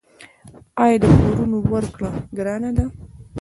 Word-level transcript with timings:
آیا 0.83 0.97
د 1.03 1.05
پورونو 1.19 1.57
ورکړه 1.73 2.09
ګرانه 2.37 2.69
ده؟ 2.77 2.85